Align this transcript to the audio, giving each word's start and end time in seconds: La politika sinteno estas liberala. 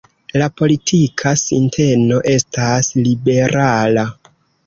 La 0.41 0.45
politika 0.61 1.33
sinteno 1.41 2.17
estas 2.33 2.91
liberala. 3.09 4.07